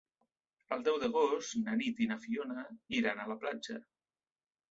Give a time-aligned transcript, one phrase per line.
[0.75, 2.63] El deu d'agost na Nit i na Fiona
[3.01, 3.77] iran a la platja.